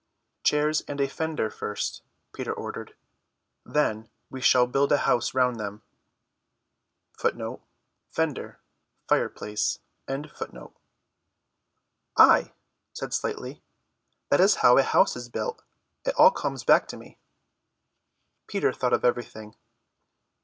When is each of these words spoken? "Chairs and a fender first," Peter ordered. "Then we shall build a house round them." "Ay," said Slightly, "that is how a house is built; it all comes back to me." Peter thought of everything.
"Chairs 0.41 0.81
and 0.87 0.99
a 0.99 1.07
fender 1.07 1.51
first," 1.51 2.01
Peter 2.33 2.51
ordered. 2.51 2.95
"Then 3.63 4.09
we 4.31 4.41
shall 4.41 4.65
build 4.65 4.91
a 4.91 4.97
house 5.05 5.35
round 5.35 5.59
them." 5.59 5.83
"Ay," 12.17 12.53
said 12.93 13.13
Slightly, 13.13 13.61
"that 14.29 14.39
is 14.41 14.55
how 14.65 14.79
a 14.79 14.81
house 14.81 15.15
is 15.15 15.29
built; 15.29 15.61
it 16.03 16.15
all 16.15 16.31
comes 16.31 16.63
back 16.63 16.87
to 16.87 16.97
me." 16.97 17.19
Peter 18.47 18.73
thought 18.73 18.93
of 18.93 19.05
everything. 19.05 19.55